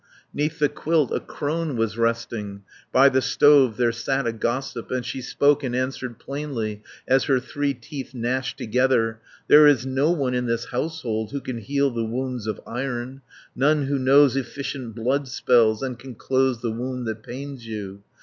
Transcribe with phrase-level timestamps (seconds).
[0.33, 4.95] 'Neath the quilt a crone was resting, By the stove there sat a gossip, 250
[4.97, 10.09] And she spoke and answered plainly, As her three teeth gnashed together, "There is no
[10.09, 13.21] one in this household, Who can heal the wounds of iron,
[13.55, 18.01] None who knows efficient blood spells, And can close the wound that pains you.